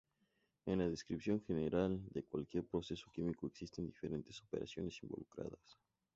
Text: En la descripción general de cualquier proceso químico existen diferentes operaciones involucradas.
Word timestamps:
En 0.65 0.79
la 0.79 0.89
descripción 0.89 1.41
general 1.43 2.01
de 2.09 2.23
cualquier 2.23 2.63
proceso 2.65 3.05
químico 3.13 3.45
existen 3.45 3.85
diferentes 3.85 4.41
operaciones 4.41 4.99
involucradas. 5.03 5.77